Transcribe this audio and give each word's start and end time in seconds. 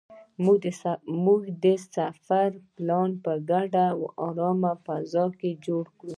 موږ 1.23 1.41
د 1.63 1.65
سفر 1.95 2.49
پلان 2.75 3.09
په 3.23 3.31
ګډه 3.51 3.85
او 3.95 4.01
ارامه 4.27 4.73
فضا 4.85 5.25
کې 5.39 5.51
جوړ 5.65 5.83
کړ. 5.99 6.07